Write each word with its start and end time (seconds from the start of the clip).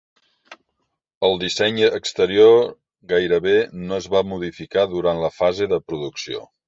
El 1.27 1.35
disseny 1.43 1.77
exterior 1.99 2.57
gairebé 3.13 3.55
no 3.83 3.99
es 4.01 4.09
va 4.17 4.25
modificar 4.33 4.87
durant 4.95 5.23
la 5.27 5.35
fase 5.43 5.69
de 5.75 5.81
producció. 5.93 6.43